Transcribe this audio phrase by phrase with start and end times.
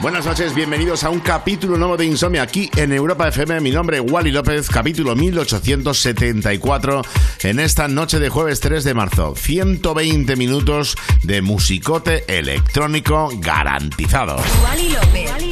[0.00, 3.58] Buenas noches, bienvenidos a un capítulo nuevo de Insomnia aquí en Europa FM.
[3.60, 7.02] Mi nombre es Wally López, capítulo 1874,
[7.42, 9.34] en esta noche de jueves 3 de marzo.
[9.34, 14.36] 120 minutos de musicote electrónico garantizado.
[14.36, 14.90] Wally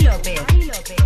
[0.01, 1.06] López.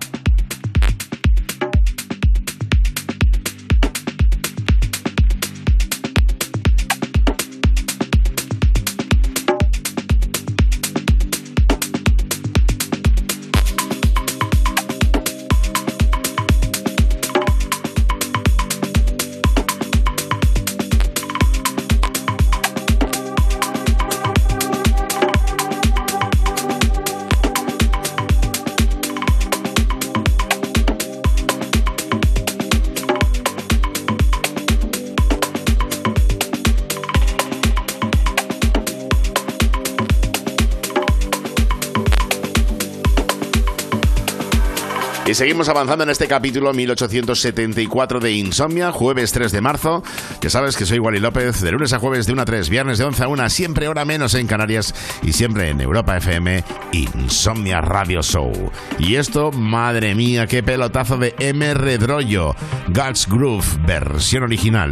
[45.41, 50.03] seguimos avanzando en este capítulo 1874 de Insomnia, jueves 3 de marzo.
[50.39, 52.99] Que sabes que soy Wally López, de lunes a jueves de 1 a 3, viernes
[52.99, 57.81] de 11 a 1, siempre hora menos en Canarias y siempre en Europa FM, Insomnia
[57.81, 58.51] Radio Show.
[58.99, 62.53] Y esto, madre mía, qué pelotazo de MR Droyo,
[62.89, 64.91] Guts Groove, versión original.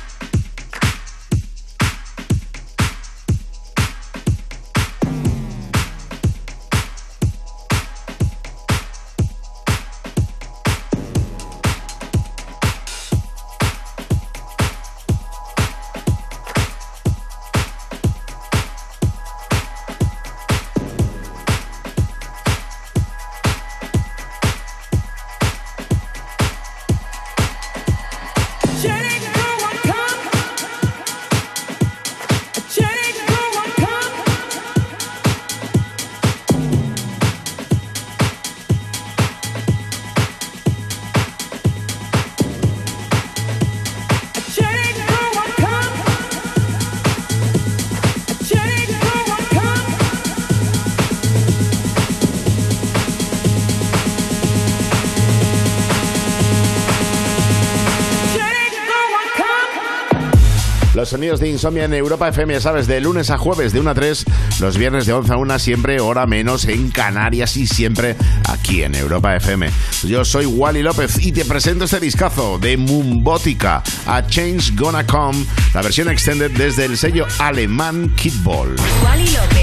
[61.11, 64.25] sonidos de insomnia en Europa FM, sabes, de lunes a jueves de 1 a 3,
[64.61, 68.15] los viernes de 11 a 1, siempre hora menos en Canarias y siempre
[68.47, 69.69] aquí en Europa FM.
[70.07, 75.43] Yo soy Wally López y te presento este discazo de Mumbótica, A Change Gonna Come,
[75.73, 78.73] la versión extended desde el sello alemán Kidball.
[79.03, 79.60] Wally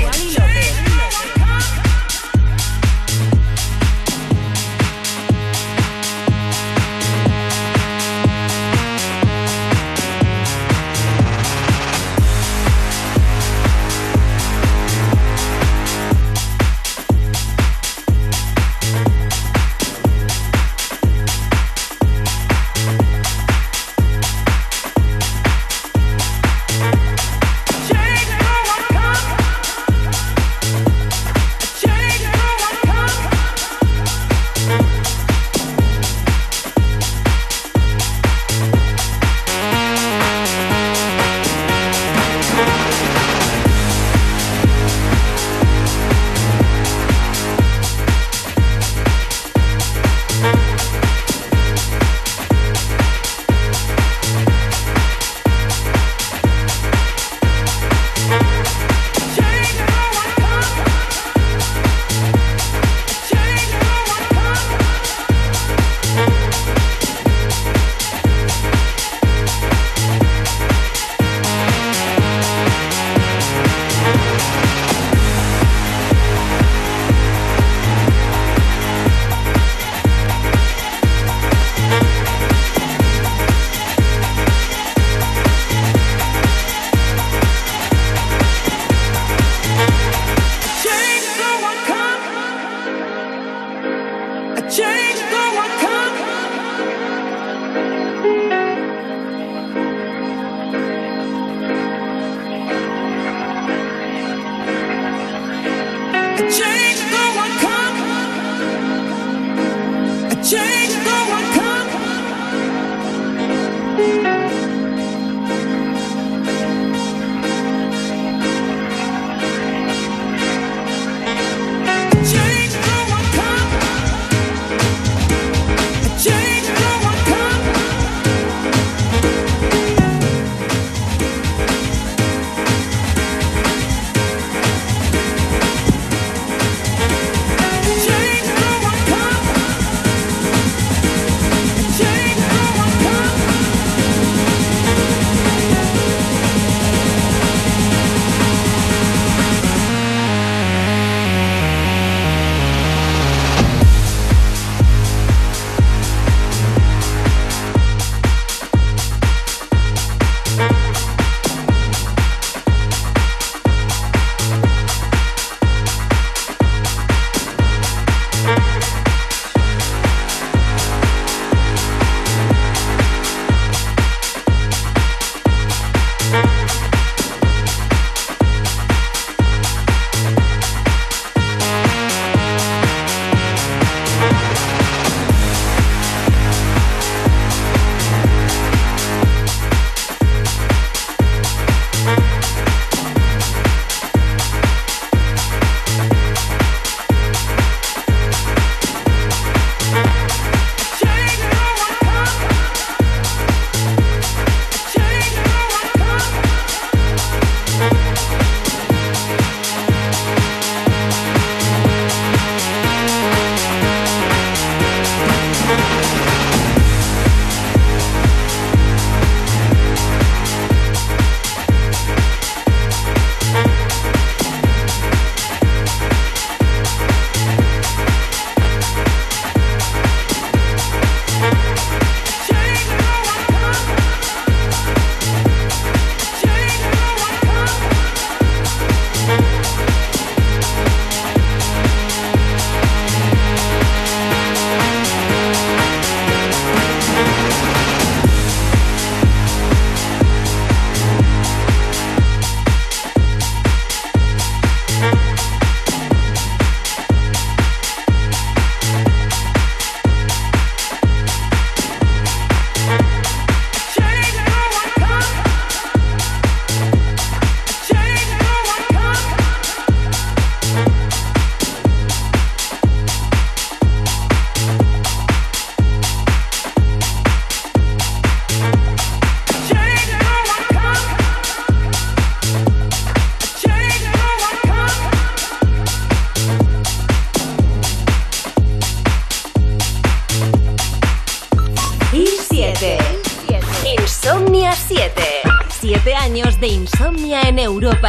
[297.63, 298.08] Europa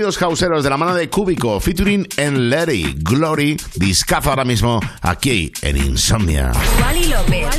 [0.00, 5.52] Sonidos Causeros de la mano de Cúbico, featuring en Larry Glory, discafa ahora mismo aquí
[5.60, 6.52] en Insomnia.
[7.18, 7.49] López,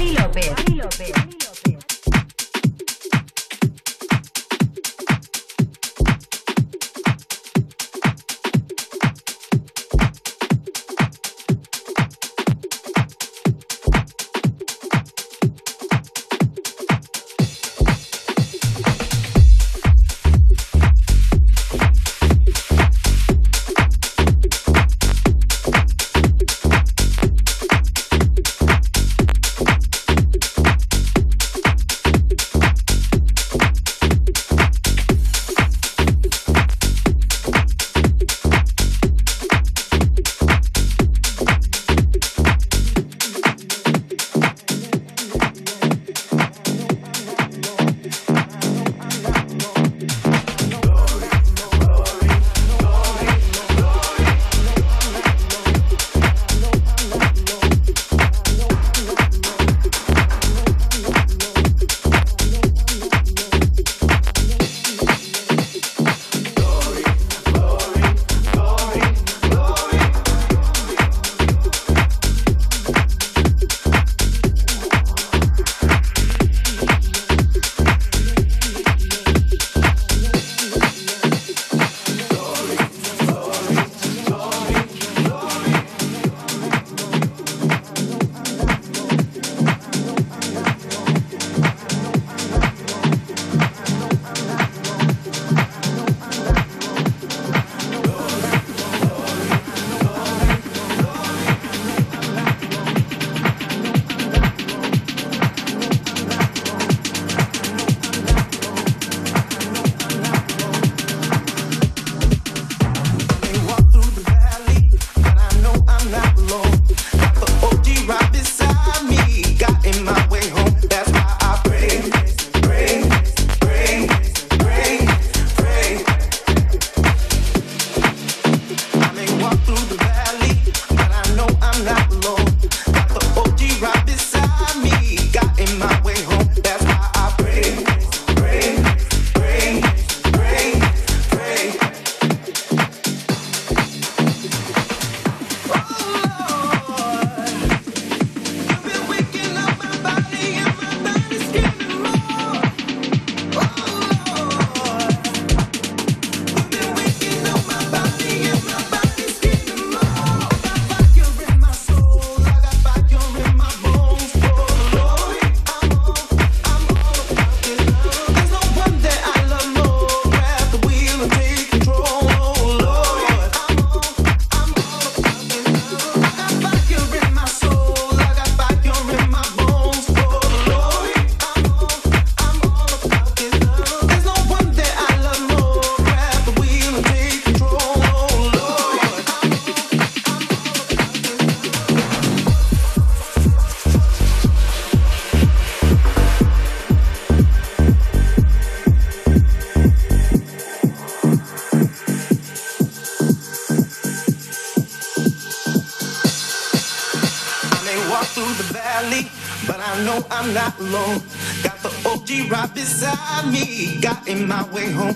[210.53, 211.21] not alone.
[211.63, 213.99] Got the OG right beside me.
[214.01, 215.15] Got in my way home.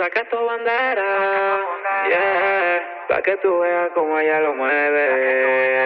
[0.00, 1.08] saca tu bandera,
[2.08, 5.04] yeah, pa' que tú veas cómo ella lo mueve,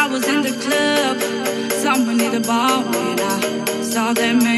[0.00, 1.14] I was in the club.
[1.84, 3.36] Something in the bar when I
[3.92, 4.57] saw that man.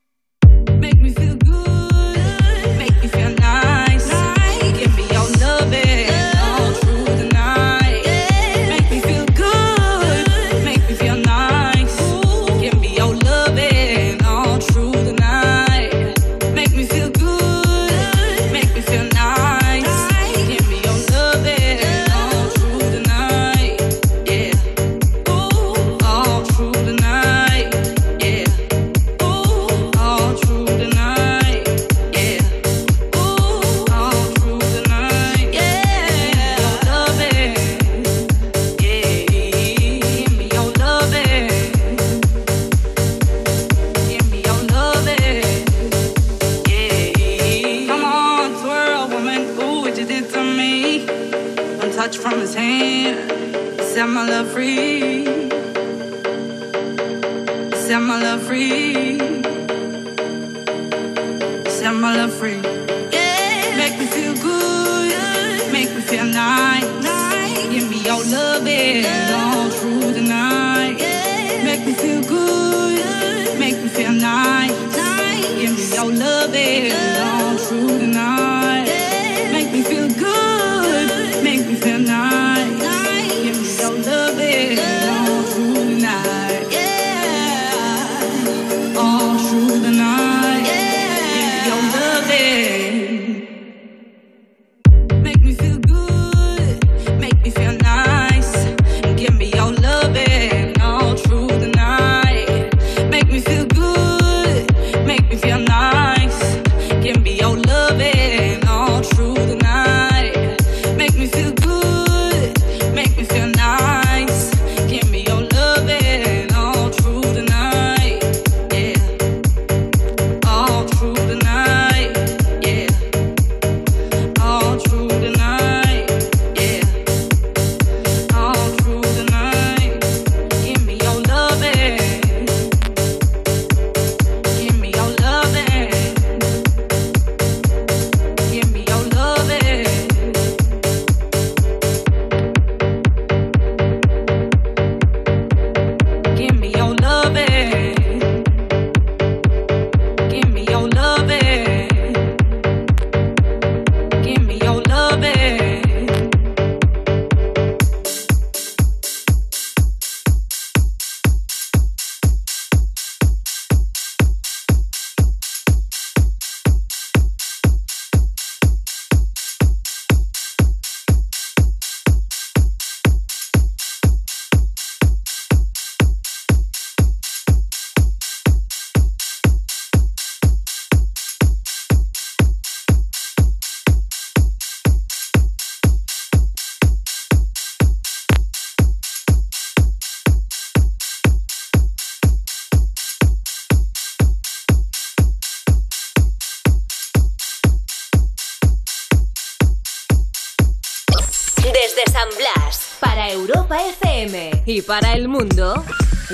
[203.53, 205.83] Europa FM y para el mundo,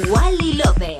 [0.09, 0.99] Wally López.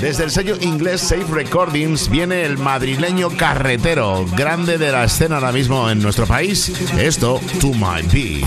[0.00, 5.52] Desde el sello inglés Safe Recordings viene el madrileño carretero, grande de la escena ahora
[5.52, 6.68] mismo en nuestro país.
[6.98, 8.46] Esto, To My Beat.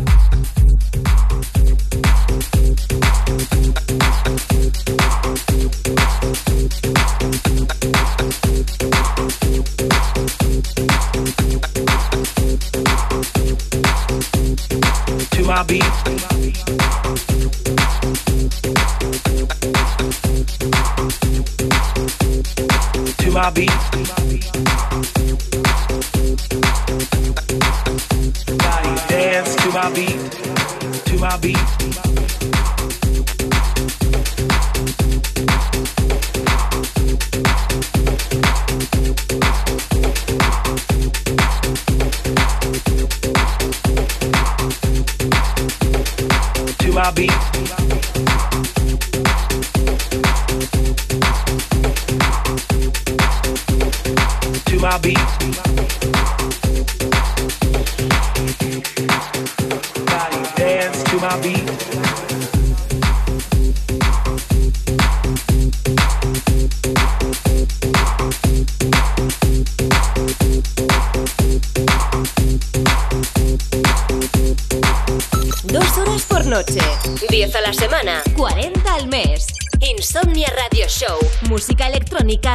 [23.41, 24.40] my beats.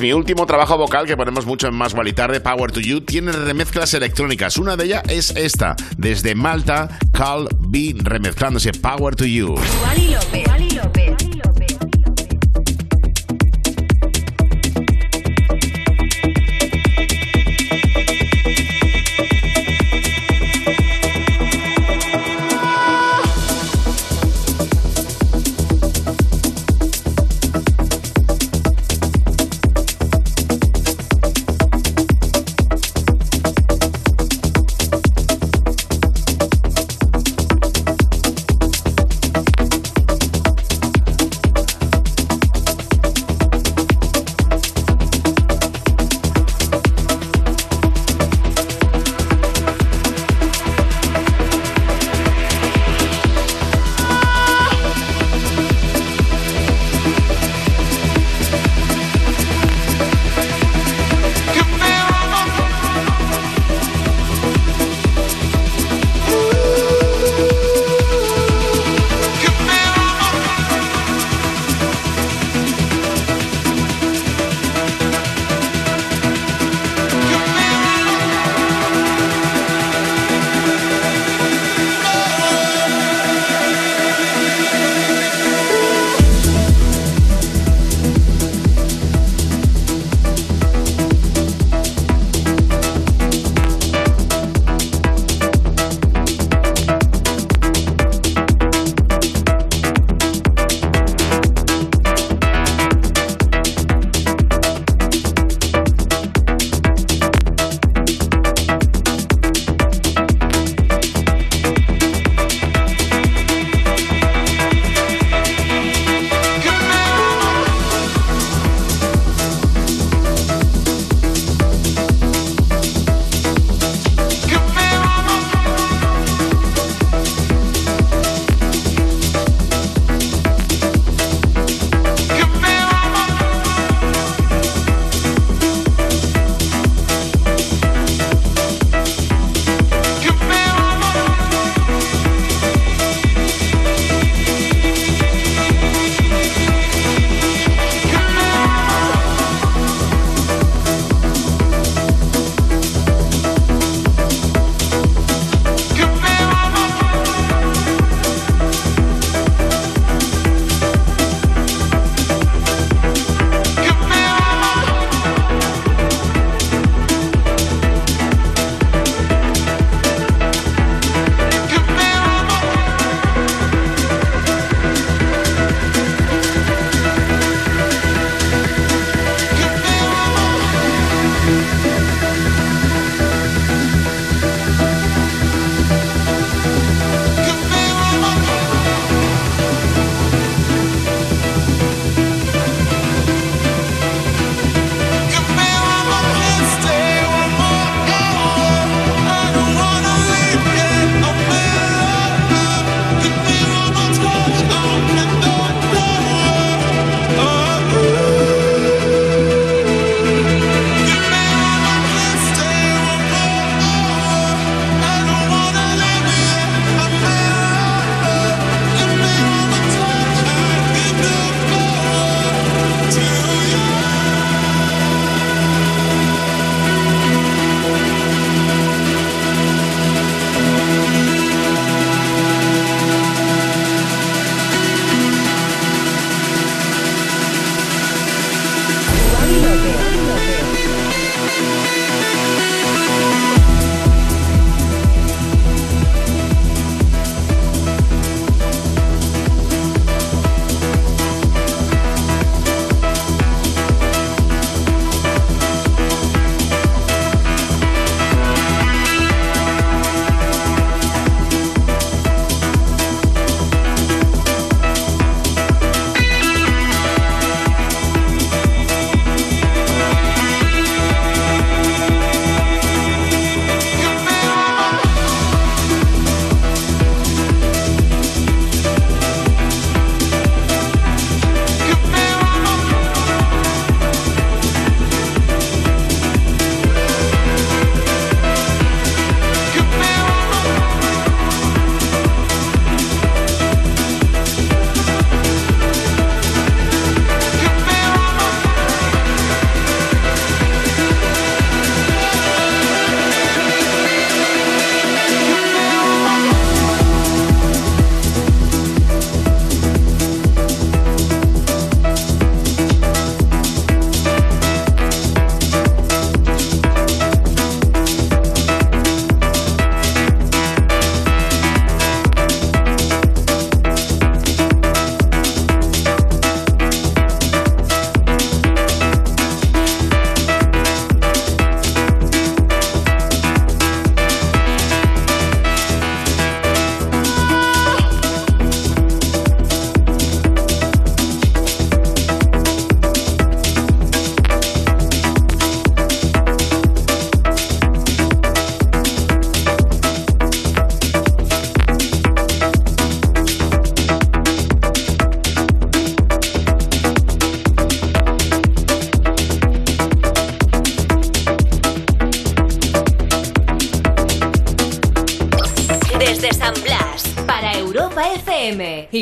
[0.00, 3.32] mi último trabajo vocal, que ponemos mucho en Más valitar de Power to You, tiene
[3.32, 4.56] remezclas electrónicas.
[4.56, 9.54] Una de ellas es esta, desde Malta, Carl Bean remezclándose Power to You.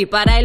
[0.07, 0.38] para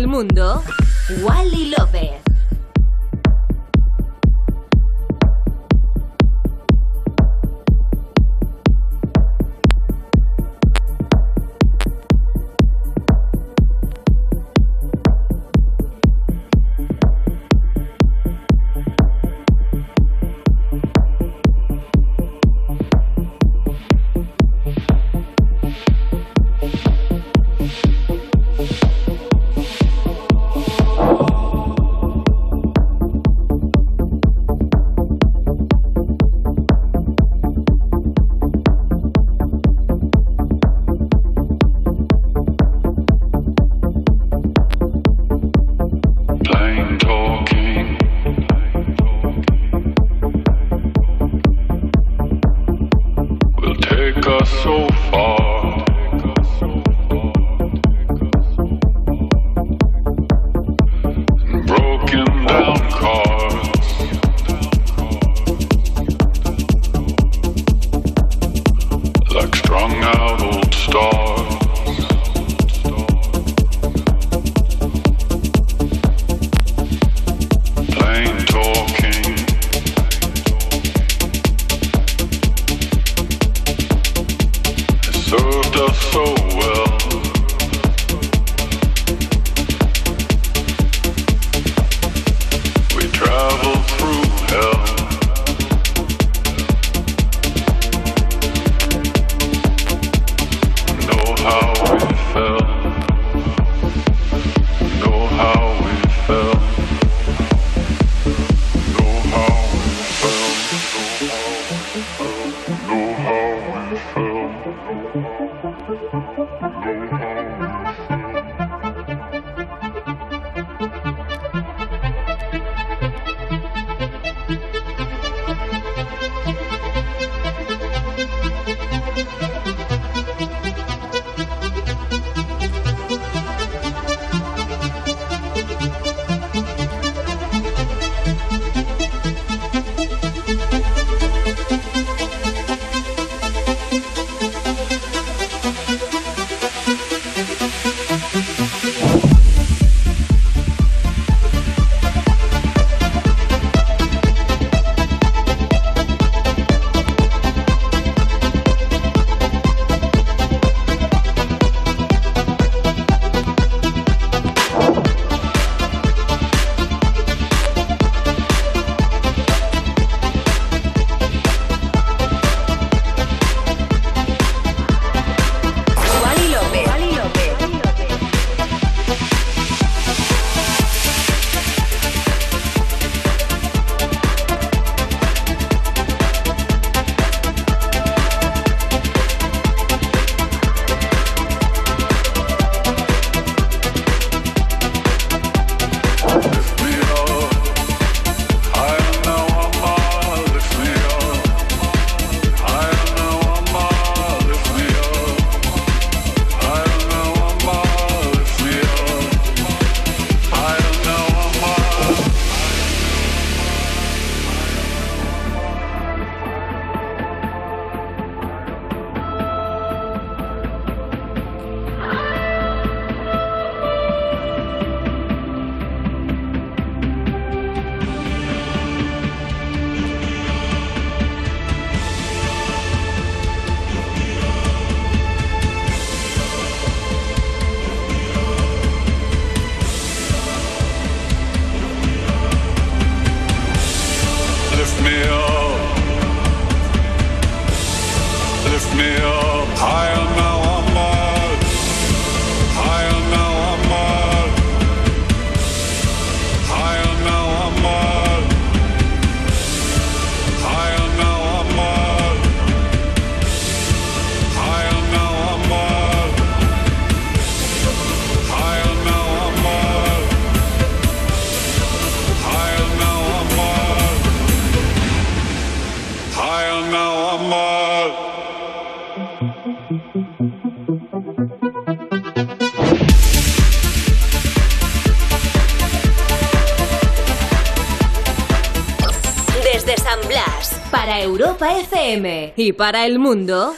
[292.03, 293.73] FM y para el mundo,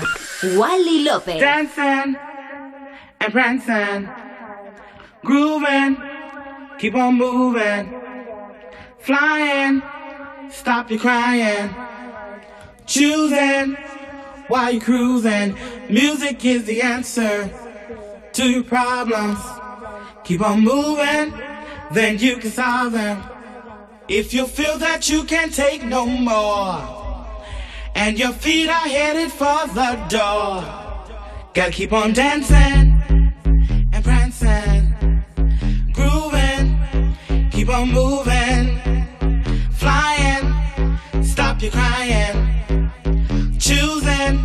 [0.57, 1.39] Wally López.
[1.39, 2.15] Dancing
[3.19, 4.10] and prancing,
[5.23, 5.95] grooving,
[6.80, 7.93] keep on moving,
[8.99, 9.81] flying,
[10.49, 11.69] stop your crying,
[12.88, 13.77] choosing
[14.47, 15.56] while you're cruising.
[15.88, 17.47] Music is the answer
[18.34, 19.39] to your problems.
[20.23, 21.31] Keep on moving,
[21.91, 23.22] then you can solve them.
[24.07, 26.94] If you feel that you can't take no more.
[27.95, 30.61] And your feet are headed for the door.
[31.53, 32.91] Gotta keep on dancing
[33.93, 34.93] and prancing,
[35.93, 36.77] grooving,
[37.51, 38.77] keep on moving,
[39.72, 42.91] flying, stop your crying,
[43.57, 44.39] choosing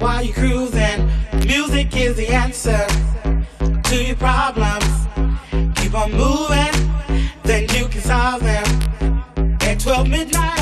[0.00, 1.08] while you're cruising.
[1.46, 2.86] Music is the answer
[3.84, 4.96] to your problems.
[5.78, 9.58] Keep on moving, then you can solve them.
[9.60, 10.53] At 12 midnight.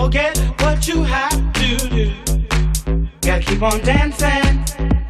[0.00, 3.08] forget what you have to do.
[3.20, 5.01] Gotta keep on dancing.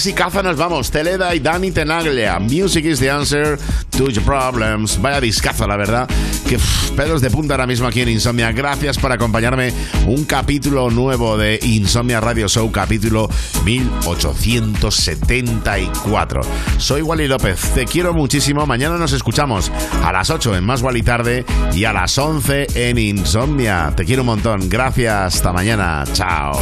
[0.00, 0.90] casi caza nos vamos.
[0.90, 2.38] Teleda y Dani Tenaglia.
[2.38, 3.58] Music is the answer
[3.90, 4.96] to your problems.
[4.98, 6.08] Vaya discazo, la verdad.
[6.48, 8.50] Que pedos pelos de punta ahora mismo aquí en Insomnia.
[8.50, 9.74] Gracias por acompañarme.
[10.06, 13.28] Un capítulo nuevo de Insomnia Radio Show, capítulo
[13.66, 16.40] 1874.
[16.78, 17.60] Soy Wally López.
[17.74, 18.64] Te quiero muchísimo.
[18.64, 19.70] Mañana nos escuchamos
[20.02, 21.44] a las 8 en Más Wally Tarde
[21.74, 23.92] y a las 11 en Insomnia.
[23.94, 24.66] Te quiero un montón.
[24.70, 25.34] Gracias.
[25.36, 26.04] Hasta mañana.
[26.14, 26.52] Chao.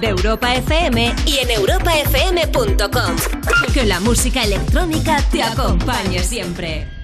[0.00, 3.16] de Europa FM y en europafm.com.
[3.72, 6.97] Que la música electrónica te acompañe siempre.